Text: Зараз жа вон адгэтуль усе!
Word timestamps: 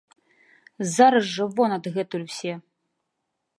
Зараз 0.95 1.23
жа 1.35 1.45
вон 1.59 1.71
адгэтуль 1.77 2.27
усе! 2.31 2.53